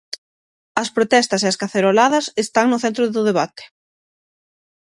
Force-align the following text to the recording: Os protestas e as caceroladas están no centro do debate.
Os 0.81 0.89
protestas 0.97 1.41
e 1.43 1.47
as 1.51 1.59
caceroladas 1.61 2.25
están 2.43 2.65
no 2.69 2.81
centro 2.83 3.03
do 3.15 3.21
debate. 3.29 3.63